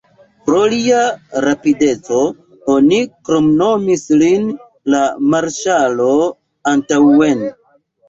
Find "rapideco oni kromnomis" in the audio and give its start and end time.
1.45-4.09